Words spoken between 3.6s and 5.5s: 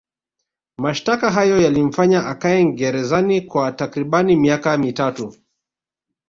takribani miaka mitatu